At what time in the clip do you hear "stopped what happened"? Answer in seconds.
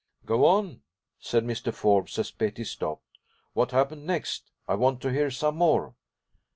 2.63-4.03